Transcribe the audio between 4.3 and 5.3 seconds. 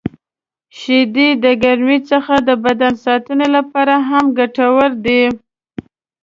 ګټورې دي.